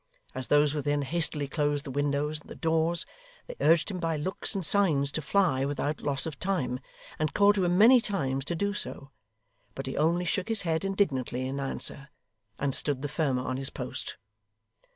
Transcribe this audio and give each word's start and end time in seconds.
As 0.33 0.47
those 0.47 0.73
within 0.73 1.03
hastily 1.03 1.47
closed 1.47 1.83
the 1.83 1.91
windows 1.91 2.41
and 2.41 2.49
the 2.49 2.55
doors, 2.55 3.05
they 3.45 3.53
urged 3.61 3.91
him 3.91 3.99
by 3.99 4.17
looks 4.17 4.55
and 4.55 4.65
signs 4.65 5.11
to 5.11 5.21
fly 5.21 5.63
without 5.63 6.01
loss 6.01 6.25
of 6.25 6.39
time, 6.39 6.79
and 7.19 7.35
called 7.35 7.53
to 7.53 7.65
him 7.65 7.77
many 7.77 8.01
times 8.01 8.43
to 8.45 8.55
do 8.55 8.73
so; 8.73 9.11
but 9.75 9.85
he 9.85 9.95
only 9.95 10.25
shook 10.25 10.47
his 10.47 10.63
head 10.63 10.83
indignantly 10.83 11.47
in 11.47 11.59
answer, 11.59 12.09
and 12.57 12.73
stood 12.73 13.03
the 13.03 13.07
firmer 13.07 13.43
on 13.43 13.57
his 13.57 13.69
post. 13.69 14.17